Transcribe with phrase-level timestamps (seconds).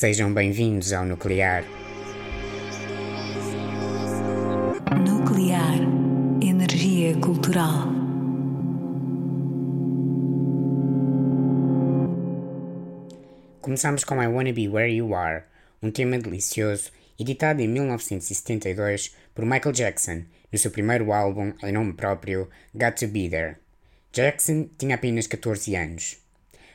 [0.00, 1.62] Sejam bem-vindos ao Nuclear.
[5.06, 5.74] Nuclear
[6.42, 7.86] Energia Cultural.
[13.60, 15.42] Começamos com I Wanna Be Where You Are,
[15.82, 21.92] um tema delicioso, editado em 1972 por Michael Jackson, no seu primeiro álbum em nome
[21.92, 23.56] próprio, Got to Be There.
[24.14, 26.29] Jackson tinha apenas 14 anos.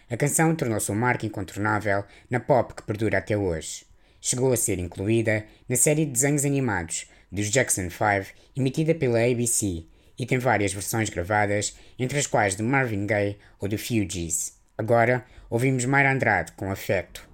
[0.07, 3.85] A canção tornou-se um marco incontornável na pop que perdura até hoje.
[4.21, 9.83] Chegou a ser incluída na série de desenhos animados dos Jackson 5, emitida pela ABC,
[10.17, 14.53] e tem várias versões gravadas, entre as quais de Marvin Gaye ou de Fugees.
[14.77, 17.27] Agora, ouvimos Mayra Andrade com afeto.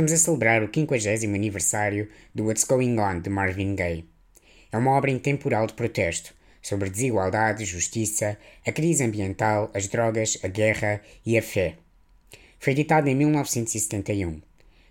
[0.00, 4.06] Estamos a celebrar o 50 aniversário do What's Going On de Marvin Gaye.
[4.72, 6.32] É uma obra intemporal de protesto
[6.62, 11.74] sobre desigualdade, justiça, a crise ambiental, as drogas, a guerra e a fé.
[12.58, 14.40] Foi editado em 1971.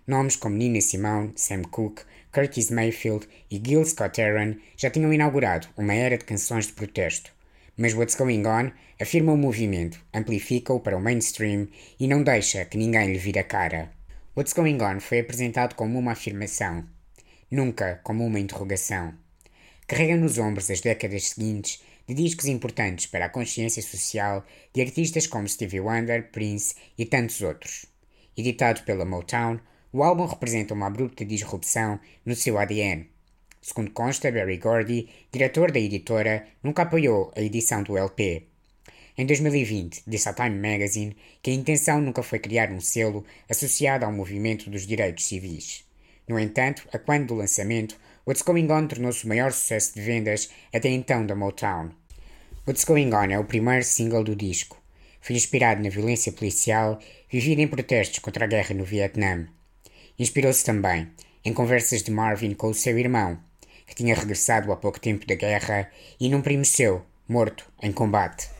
[0.06, 5.92] Nomes como Nina Simone, Sam Cooke, Curtis Mayfield e Gil Scott-Heron já tinham inaugurado uma
[5.92, 7.32] era de canções de protesto.
[7.76, 8.70] Mas What's Going On
[9.00, 11.66] afirma o movimento, amplifica-o para o mainstream
[11.98, 13.98] e não deixa que ninguém lhe vire a cara.
[14.36, 16.86] What's Going On foi apresentado como uma afirmação,
[17.50, 19.12] nunca como uma interrogação.
[19.88, 25.26] Carrega nos ombros as décadas seguintes de discos importantes para a consciência social de artistas
[25.26, 27.86] como Stevie Wonder, Prince e tantos outros.
[28.36, 29.58] Editado pela Motown,
[29.92, 33.10] o álbum representa uma abrupta disrupção no seu ADN.
[33.60, 38.49] Segundo consta, Barry Gordy, diretor da editora, nunca apoiou a edição do LP.
[39.20, 44.06] Em 2020, disse à Time Magazine que a intenção nunca foi criar um selo associado
[44.06, 45.84] ao movimento dos direitos civis.
[46.26, 50.48] No entanto, a quando do lançamento, What's Going On tornou-se o maior sucesso de vendas
[50.72, 51.90] até então da Motown.
[52.66, 54.82] What's Going On é o primeiro single do disco.
[55.20, 56.98] Foi inspirado na violência policial
[57.30, 59.46] vivida em protestos contra a guerra no Vietnã.
[60.18, 61.10] Inspirou-se também
[61.44, 63.38] em conversas de Marvin com o seu irmão,
[63.86, 68.59] que tinha regressado há pouco tempo da guerra, e num primo seu, morto em combate.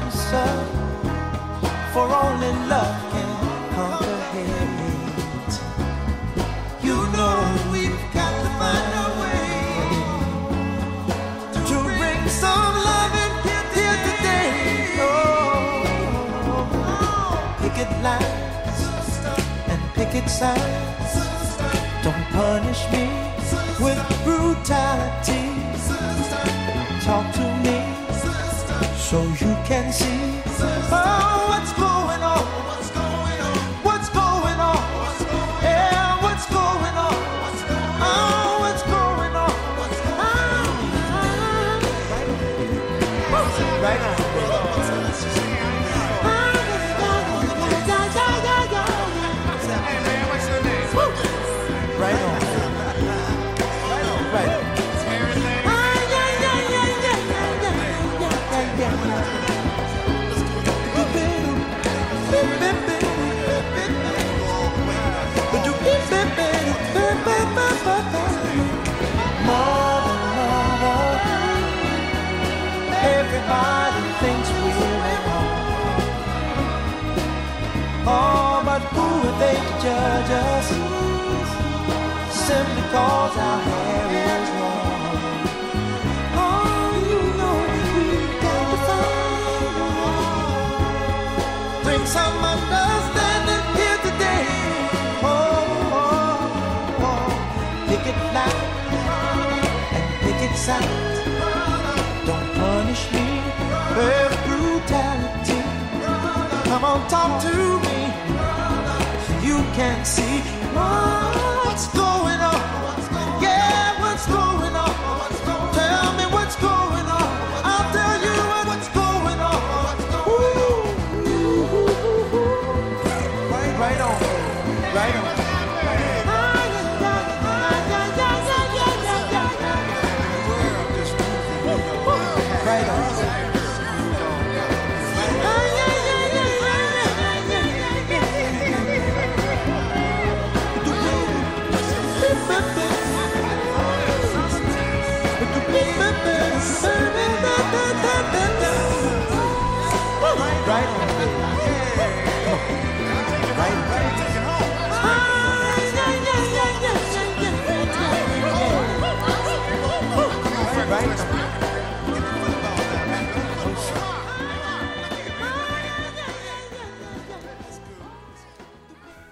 [0.33, 0.51] answer,
[1.93, 3.29] for only love can
[3.75, 5.55] conquer hate.
[6.83, 7.37] You know
[7.71, 9.45] we've got to find a way
[11.69, 13.35] to bring some love loving
[13.75, 14.49] here today.
[14.99, 15.83] Oh,
[17.61, 18.81] picket lines
[19.67, 21.13] and picket signs.
[22.03, 23.05] Don't punish me
[23.83, 25.45] with brutality.
[27.05, 27.77] Talk to me
[29.11, 29.50] so you
[29.91, 30.30] 心。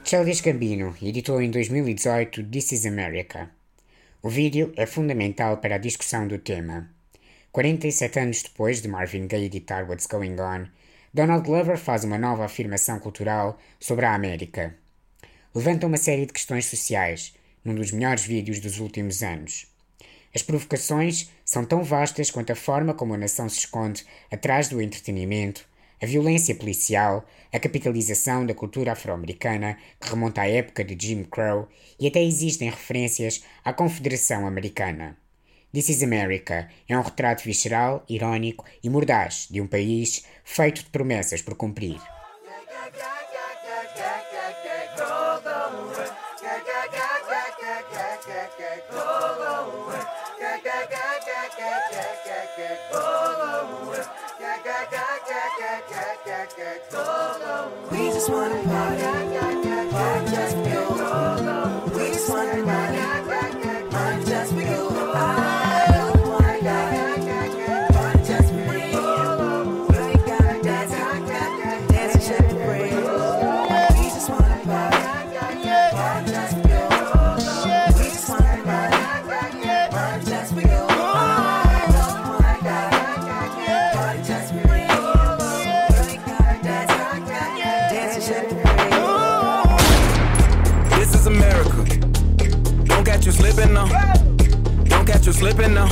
[0.09, 3.47] Childish Gambino editou em 2018 This is America.
[4.23, 6.89] O vídeo é fundamental para a discussão do tema.
[7.51, 10.65] 47 anos depois de Marvin Gaye editar What's Going On,
[11.13, 14.73] Donald Glover faz uma nova afirmação cultural sobre a América.
[15.53, 19.67] Levanta uma série de questões sociais, num dos melhores vídeos dos últimos anos.
[20.33, 24.81] As provocações são tão vastas quanto a forma como a nação se esconde atrás do
[24.81, 25.67] entretenimento,
[26.01, 31.67] a violência policial, a capitalização da cultura afro-americana, que remonta à época de Jim Crow,
[31.99, 35.17] e até existem referências à Confederação Americana.
[35.71, 40.89] This is America é um retrato visceral, irónico e mordaz de um país feito de
[40.89, 41.99] promessas por cumprir.
[88.19, 88.31] This
[91.15, 91.85] is America.
[92.83, 93.87] Don't catch you slipping now.
[94.89, 95.85] Don't catch you slipping now.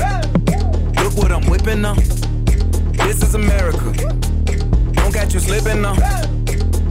[1.01, 1.93] Look what I'm whipping now.
[1.93, 3.93] This is America.
[4.91, 5.96] Don't catch you slipping now.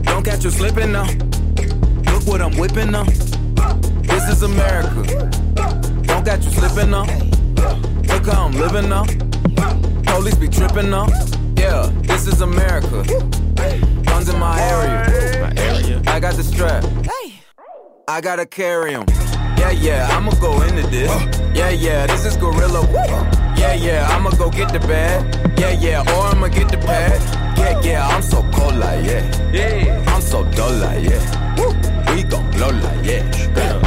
[0.05, 1.05] Don't catch you slipping now.
[2.11, 3.03] Look what I'm whipping now.
[3.03, 5.03] This is America.
[6.07, 7.05] Don't catch you slipping now.
[8.07, 9.05] Look how I'm living now.
[10.15, 11.05] Police be tripping now.
[11.55, 13.03] Yeah, this is America.
[14.27, 15.39] Guns in my area.
[15.41, 16.01] My area.
[16.07, 16.83] I got the strap.
[17.03, 17.39] Hey.
[18.07, 19.05] I gotta carry carry 'em.
[19.57, 21.11] Yeah, yeah, I'ma go into this.
[21.53, 22.81] Yeah, yeah, this is Gorilla.
[23.57, 25.23] Yeah, yeah, I'ma go get the bag.
[25.59, 27.21] Yeah, yeah, or I'ma get the pad.
[27.57, 29.23] Yeah, yeah, I'm so cold like yeah.
[29.51, 32.13] Yeah, I'm so dull like yeah.
[32.13, 33.86] We gon' blow like yeah.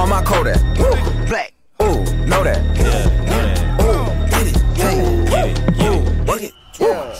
[0.00, 0.56] On my Kodak.
[0.78, 0.96] Woo.
[1.26, 1.52] Black.
[1.82, 2.64] Ooh, know that.
[2.74, 3.84] Yeah.
[3.84, 4.56] Ooh, get it.
[4.74, 4.96] Yeah.
[5.28, 5.58] Get it.
[5.84, 6.54] Ooh, work it.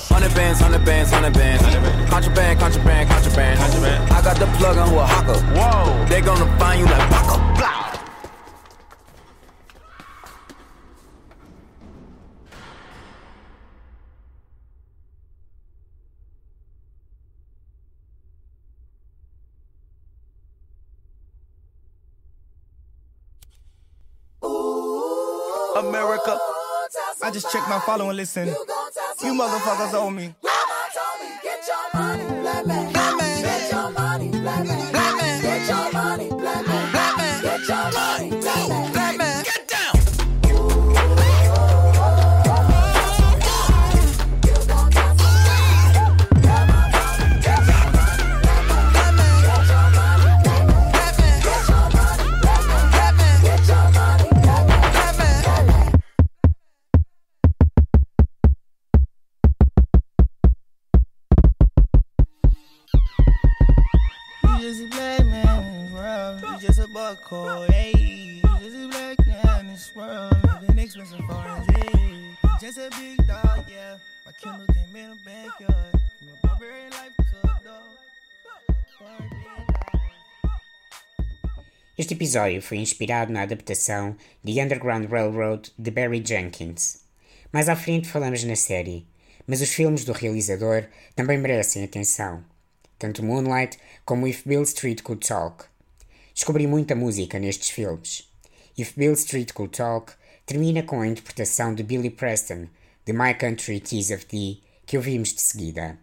[0.08, 1.62] Hundred bands, hundred bands, hundred bands.
[2.08, 3.60] Contraband, contraband, contraband.
[3.60, 4.10] Contraband.
[4.10, 5.38] I got the plug on who a hawker.
[5.52, 6.06] Whoa.
[6.06, 7.37] They gonna find you like Paco.
[7.58, 7.79] Blah.
[27.71, 28.49] now follow and listen.
[28.49, 30.35] You, motherfuckers owe me.
[31.43, 32.93] Get your money, let me.
[32.93, 35.00] Get your money, let me.
[82.30, 87.00] Episódio foi inspirado na adaptação de Underground Railroad de Barry Jenkins.
[87.52, 89.04] Mais à frente falamos na série,
[89.49, 92.45] mas os filmes do realizador também merecem atenção.
[92.97, 95.64] Tanto Moonlight como If Bill Street Could Talk.
[96.32, 98.30] Descobri muita música nestes filmes.
[98.78, 100.12] If Bill Street Could Talk
[100.47, 102.69] termina com a interpretação de Billy Preston
[103.04, 105.99] de My Country Tis of Thee, que ouvimos de seguida.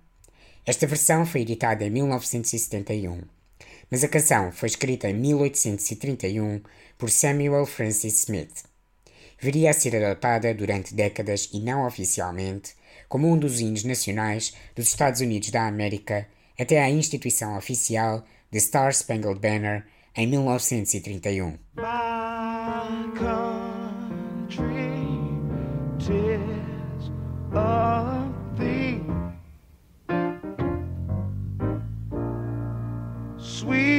[0.65, 3.21] Esta versão foi editada em 1971,
[3.89, 6.62] mas a canção foi escrita em 1831
[6.97, 8.63] por Samuel Francis Smith.
[9.39, 12.76] Viria a ser adotada durante décadas e não oficialmente
[13.08, 16.28] como um dos hinos nacionais dos Estados Unidos da América
[16.60, 21.58] até à instituição oficial The Star Spangled Banner em 1931.
[21.76, 24.88] My country,
[33.67, 33.96] Sweet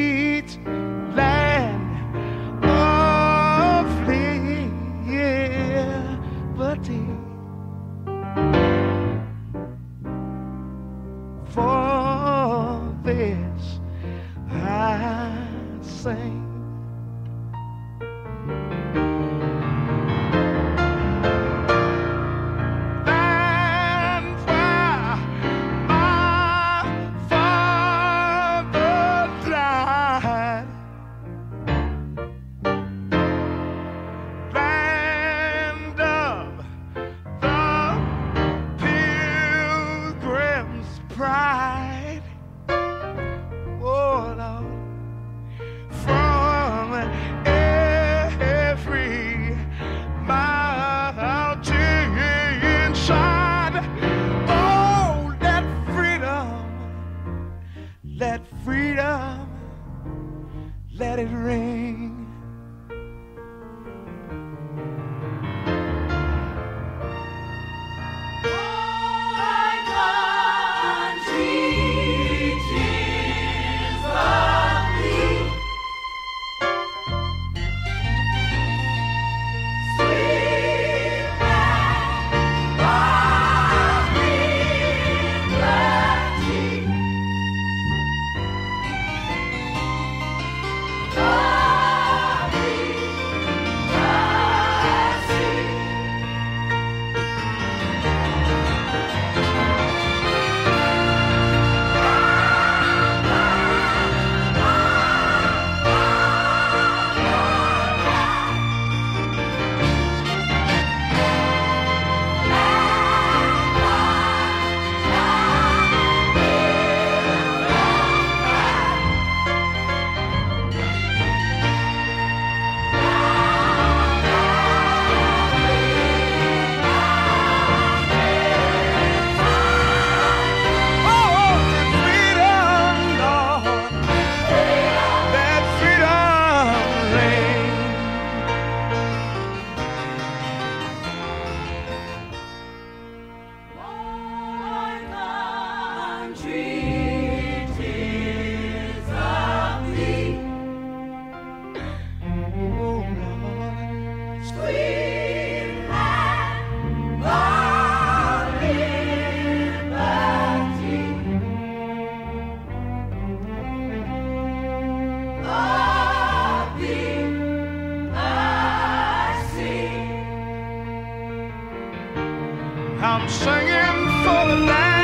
[173.28, 174.97] singing for the land.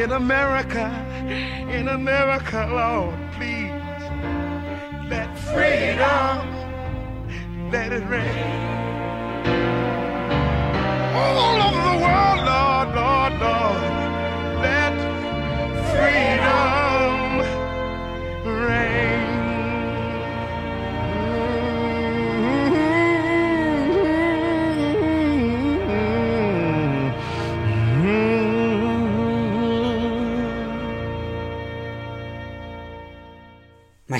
[0.00, 0.86] In America,
[1.68, 3.70] in America, Lord, please,
[5.10, 6.40] let freedom,
[7.70, 8.60] let it rain.
[11.14, 13.82] All over the world, Lord, Lord, Lord,
[14.62, 14.94] let
[15.92, 16.79] freedom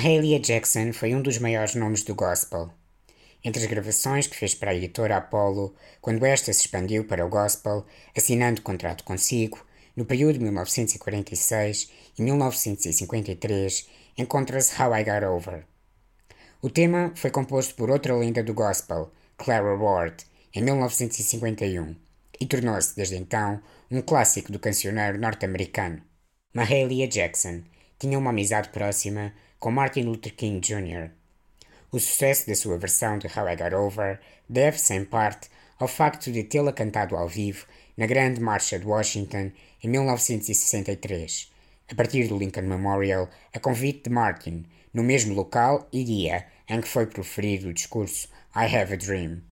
[0.01, 2.71] Mahalia Jackson foi um dos maiores nomes do gospel.
[3.43, 7.29] Entre as gravações que fez para a editora Apollo, quando esta se expandiu para o
[7.29, 7.85] gospel,
[8.17, 9.63] assinando contrato consigo,
[9.95, 13.87] no período de 1946 e 1953,
[14.17, 15.65] encontra-se How I Got Over.
[16.63, 21.95] O tema foi composto por outra lenda do gospel, Clara Ward, em 1951,
[22.39, 23.61] e tornou-se, desde então,
[23.91, 26.01] um clássico do cancioneiro norte-americano.
[26.55, 27.61] Mahalia Jackson
[27.99, 31.11] tinha uma amizade próxima com Martin Luther King Jr.
[31.91, 34.19] O sucesso da sua versão de How I Got Over
[34.49, 39.51] deve-se, em parte, ao facto de tê-la cantado ao vivo na Grande Marcha de Washington
[39.83, 41.51] em 1963,
[41.91, 46.81] a partir do Lincoln Memorial, a convite de Martin, no mesmo local e dia em
[46.81, 49.50] que foi proferido o discurso I Have a Dream.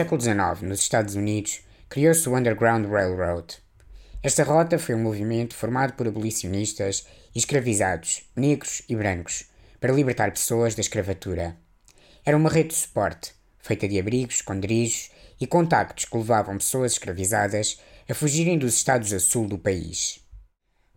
[0.00, 3.58] Século XIX, nos Estados Unidos, criou-se o Underground Railroad.
[4.22, 9.44] Esta rota foi um movimento formado por abolicionistas e escravizados, negros e brancos,
[9.78, 11.54] para libertar pessoas da escravatura.
[12.24, 17.78] Era uma rede de suporte, feita de abrigos, esconderijos e contactos que levavam pessoas escravizadas
[18.08, 20.24] a fugirem dos estados a sul do país.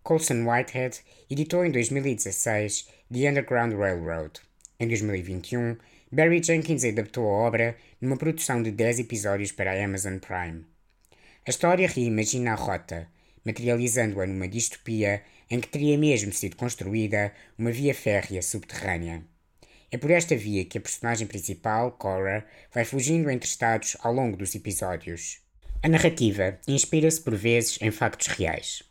[0.01, 4.39] Colson Whitehead editou em 2016 The Underground Railroad.
[4.83, 5.77] Em 2021,
[6.11, 10.65] Barry Jenkins adaptou a obra numa produção de 10 episódios para a Amazon Prime.
[11.47, 13.07] A história reimagina a rota,
[13.45, 19.23] materializando-a numa distopia em que teria mesmo sido construída uma via férrea subterrânea.
[19.89, 24.35] É por esta via que a personagem principal, Cora, vai fugindo entre estados ao longo
[24.35, 25.39] dos episódios.
[25.81, 28.83] A narrativa inspira-se por vezes em factos reais.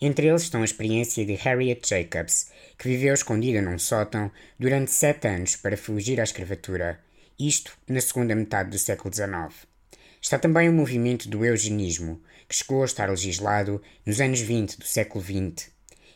[0.00, 5.26] Entre eles estão a experiência de Harriet Jacobs, que viveu escondida num sótão durante sete
[5.26, 7.00] anos para fugir à escravatura,
[7.38, 9.66] isto na segunda metade do século XIX.
[10.20, 14.86] Está também o movimento do eugenismo, que chegou a estar legislado nos anos 20 do
[14.86, 15.70] século XX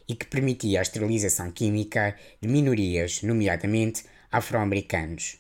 [0.07, 5.39] e que permitia a esterilização química de minorias, nomeadamente afro-americanos.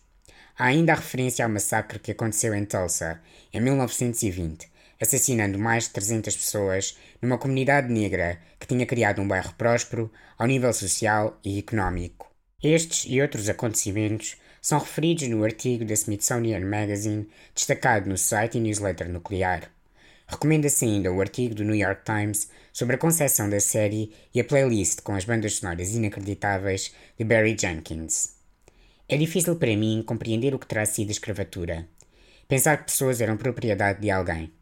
[0.56, 3.20] Há ainda a referência ao massacre que aconteceu em Tulsa,
[3.52, 4.68] em 1920,
[5.00, 10.46] assassinando mais de 300 pessoas numa comunidade negra que tinha criado um bairro próspero ao
[10.46, 12.30] nível social e económico.
[12.62, 18.60] Estes e outros acontecimentos são referidos no artigo da Smithsonian Magazine destacado no site e
[18.60, 19.70] newsletter nuclear.
[20.26, 24.44] Recomenda-se ainda o artigo do New York Times sobre a concepção da série e a
[24.44, 28.34] playlist com as bandas sonoras inacreditáveis de Barry Jenkins.
[29.08, 31.88] É difícil para mim compreender o que terá sido a escravatura.
[32.46, 34.52] Pensar que pessoas eram propriedade de alguém.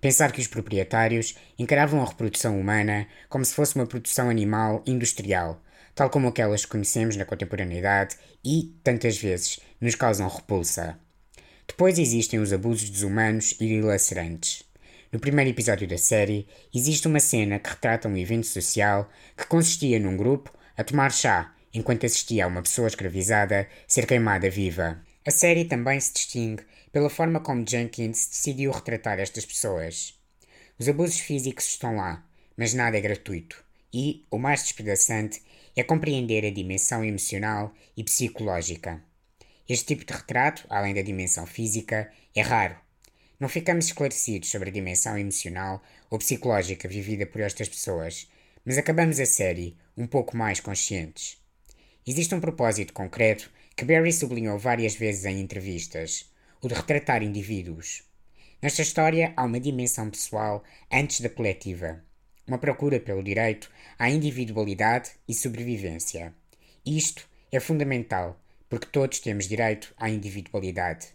[0.00, 5.62] Pensar que os proprietários encaravam a reprodução humana como se fosse uma produção animal industrial,
[5.94, 10.98] tal como aquelas que conhecemos na contemporaneidade e, tantas vezes, nos causam repulsa.
[11.66, 14.62] Depois existem os abusos desumanos e dilacerantes.
[15.10, 19.98] No primeiro episódio da série, existe uma cena que retrata um evento social que consistia
[19.98, 25.02] num grupo a tomar chá enquanto assistia a uma pessoa escravizada ser queimada viva.
[25.26, 30.18] A série também se distingue pela forma como Jenkins decidiu retratar estas pessoas.
[30.78, 32.24] Os abusos físicos estão lá,
[32.56, 33.64] mas nada é gratuito.
[33.92, 35.42] E, o mais despedaçante,
[35.74, 39.02] é compreender a dimensão emocional e psicológica.
[39.68, 42.76] Este tipo de retrato, além da dimensão física, é raro
[43.38, 48.26] não ficamos esclarecidos sobre a dimensão emocional ou psicológica vivida por estas pessoas,
[48.64, 51.36] mas acabamos a série um pouco mais conscientes.
[52.06, 56.30] Existe um propósito concreto que Barry sublinhou várias vezes em entrevistas:
[56.62, 58.02] o de retratar indivíduos.
[58.62, 62.02] Nesta história há uma dimensão pessoal antes da coletiva,
[62.46, 66.32] uma procura pelo direito à individualidade e sobrevivência.
[66.84, 71.08] Isto é fundamental, porque todos temos direito à individualidade.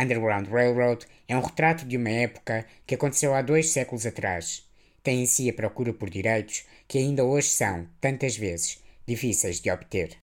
[0.00, 4.68] Underground Railroad é um retrato de uma época que aconteceu há dois séculos atrás.
[5.02, 9.70] Tem em si a procura por direitos que ainda hoje são, tantas vezes, difíceis de
[9.70, 10.21] obter.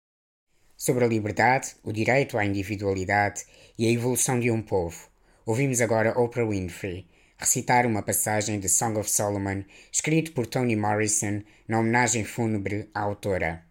[0.78, 3.44] Sobre a liberdade, o direito à individualidade
[3.80, 5.10] e a evolução de um povo,
[5.44, 11.42] ouvimos agora Oprah Winfrey recitar uma passagem de Song of Solomon escrito por Toni Morrison
[11.68, 13.64] na homenagem fúnebre à autora.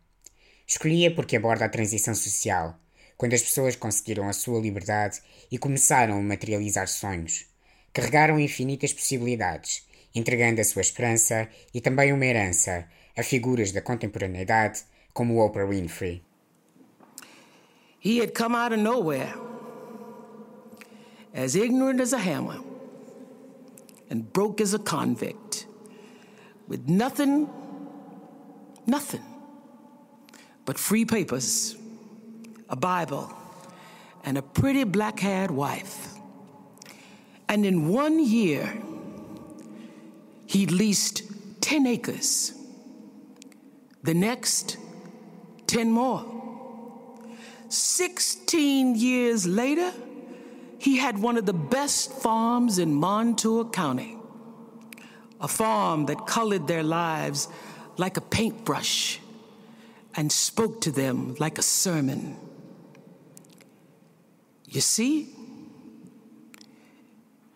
[0.66, 2.76] Escolhia porque aborda a transição social,
[3.16, 7.46] quando as pessoas conseguiram a sua liberdade e começaram a materializar sonhos.
[7.92, 12.84] Carregaram infinitas possibilidades, entregando a sua esperança e também uma herança
[13.16, 14.82] a figuras da contemporaneidade
[15.14, 16.25] como Oprah Winfrey.
[18.06, 19.34] He had come out of nowhere,
[21.34, 22.60] as ignorant as a hammer,
[24.08, 25.66] and broke as a convict,
[26.68, 27.50] with nothing,
[28.86, 29.24] nothing
[30.64, 31.74] but free papers,
[32.68, 33.36] a Bible,
[34.22, 36.14] and a pretty black haired wife.
[37.48, 38.72] And in one year,
[40.46, 41.24] he leased
[41.60, 42.52] 10 acres.
[44.04, 44.76] The next,
[45.66, 46.35] 10 more.
[47.68, 49.92] 16 years later,
[50.78, 54.16] he had one of the best farms in Montour County.
[55.40, 57.48] A farm that colored their lives
[57.96, 59.20] like a paintbrush
[60.14, 62.36] and spoke to them like a sermon.
[64.68, 65.28] You see?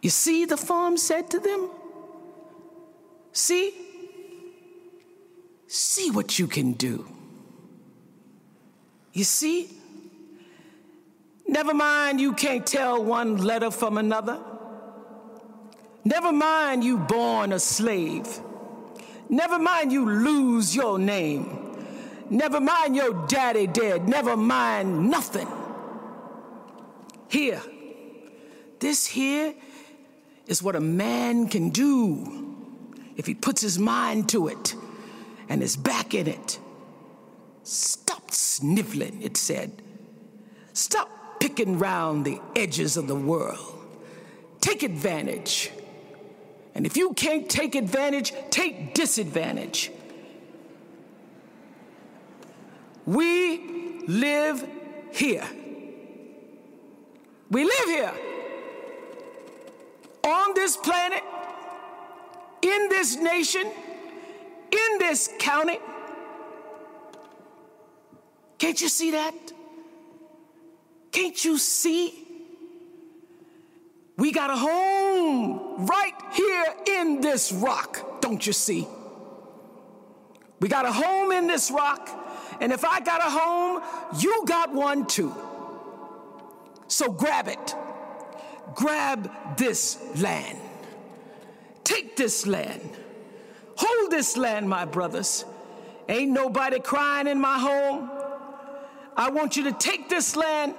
[0.03, 1.71] You see, the farm said to them?
[3.33, 3.75] See?
[5.67, 7.07] See what you can do.
[9.13, 9.80] You see?
[11.51, 14.39] Never mind, you can't tell one letter from another.
[16.05, 18.29] Never mind, you born a slave.
[19.29, 21.77] Never mind, you lose your name.
[22.31, 24.09] Never mind, your daddy dead.
[24.09, 25.49] Never mind, nothing.
[27.27, 27.61] Here,
[28.79, 29.53] this here
[30.47, 32.55] is what a man can do
[33.17, 34.77] if he puts his mind to it
[35.49, 36.61] and his back in it.
[37.65, 39.83] Stop sniveling, it said.
[40.73, 43.79] Stop picking round the edges of the world.
[44.61, 45.73] Take advantage.
[46.75, 49.91] And if you can't take advantage, take disadvantage.
[53.07, 54.65] We live
[55.13, 55.49] here.
[57.51, 58.13] We live here
[60.23, 61.23] on this planet,
[62.63, 65.79] in this nation, in this county.
[68.59, 69.35] Can't you see that?
[71.13, 72.15] Can't you see?
[74.17, 78.87] We got a home right here in this rock, don't you see?
[80.61, 82.11] We got a home in this rock,
[82.61, 83.83] and if I got a home,
[84.19, 85.35] you got one too.
[86.87, 87.75] So grab it.
[88.75, 90.59] Grab this land.
[91.83, 92.91] Take this land.
[93.77, 95.45] Hold this land, my brothers.
[96.09, 98.11] Ain't nobody crying in my home.
[99.17, 100.75] I want you to take this land,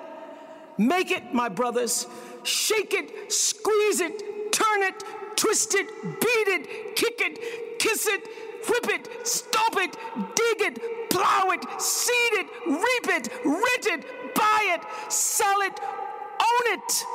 [0.87, 2.07] make it, my brothers,
[2.43, 5.03] shake it, squeeze it, turn it,
[5.35, 8.27] twist it, beat it, kick it, kiss it,
[8.67, 9.95] whip it, stomp it,
[10.35, 16.73] dig it, plow it, seed it, reap it, rent it, buy it, sell it, own
[16.73, 17.05] it,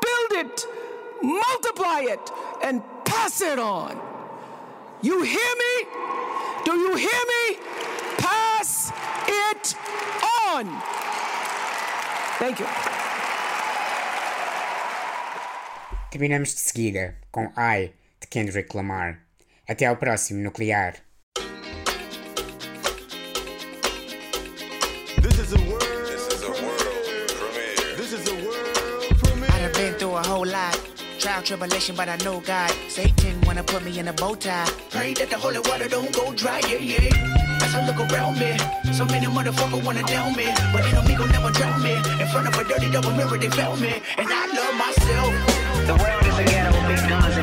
[0.00, 0.66] build it,
[1.22, 2.30] multiply it,
[2.62, 4.00] and pass it on.
[5.02, 5.88] You hear me?
[6.64, 7.58] Do you hear me?
[8.16, 8.90] Pass
[9.28, 9.74] it
[10.46, 10.64] on.
[12.38, 13.03] Thank you.
[16.14, 19.18] Terminamos de seguida com I, de Kendrick Lamar.
[19.66, 20.94] Até ao próximo Nuclear.
[31.18, 32.70] Trial, tribulation, but I know God.
[32.88, 34.70] Satan wanna put me in a bow tie.
[34.90, 37.60] Pray that the holy water don't go dry, yeah, yeah.
[37.60, 38.56] As I look around me,
[38.92, 40.46] so many motherfuckers wanna down me.
[40.70, 41.94] But enemy gon' never drown me.
[42.20, 44.00] In front of a dirty double mirror, they found me.
[44.18, 45.53] And I love myself.
[45.86, 47.33] The world is a ghetto, big guns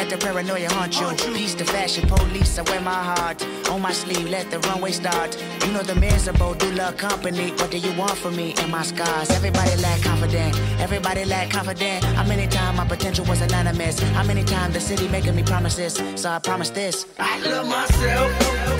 [0.00, 1.08] let the paranoia haunt you.
[1.34, 4.28] Peace to fashion police, I wear my heart on my sleeve.
[4.30, 5.30] Let the runway start.
[5.62, 7.50] You know the miserable do love company.
[7.58, 9.28] What do you want from me and my scars?
[9.30, 10.52] Everybody lack confident.
[10.86, 12.02] Everybody lack confident.
[12.18, 14.00] How many times my potential was anonymous?
[14.18, 15.92] How many times the city making me promises?
[16.20, 17.06] So I promise this.
[17.18, 18.28] I love myself.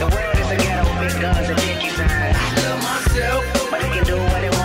[0.03, 2.35] The world is a ghetto, big guns and dick inside.
[2.45, 3.71] I love myself.
[3.71, 4.60] But they can do what they want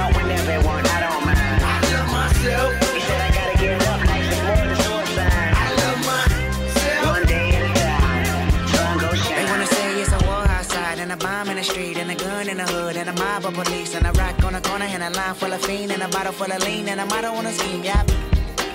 [11.47, 13.13] outside, and a bomb in the street, and a gun in the hood, and a
[13.13, 15.91] mob of police, and a rock on the corner, and a line full of fiend,
[15.91, 18.09] and a bottle full of lean, and a motto on a scheme, yep.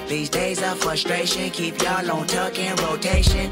[0.09, 3.49] These days of frustration keep y'all on tuck in rotation.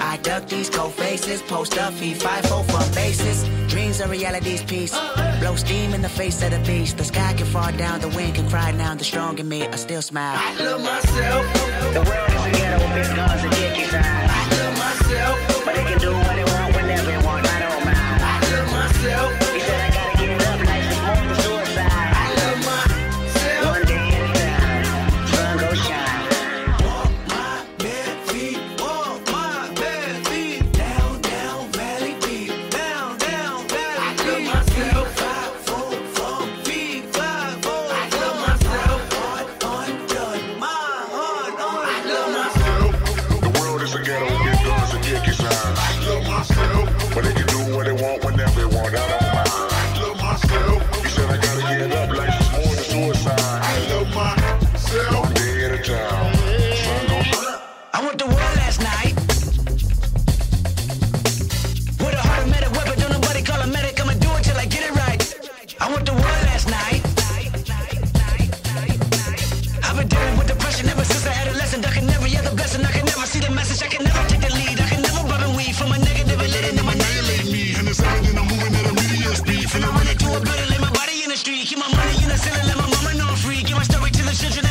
[0.00, 3.44] I duck these cold faces, post up, feed five four from bases.
[3.68, 4.96] Dreams are reality's piece.
[5.40, 6.96] Blow steam in the face of the beast.
[6.96, 8.94] The sky can fall down, the wind can cry now.
[8.94, 10.38] The strong in me, I still smile.
[10.38, 12.37] I love myself.
[82.08, 83.62] Money in the ceiling, let my mama know free.
[83.62, 84.67] Give my story to the children